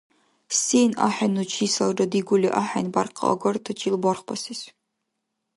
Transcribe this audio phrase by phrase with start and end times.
[0.61, 4.61] Сен ахӀенну чисалра дигули ахӀен бяркъагартачил бархбасес.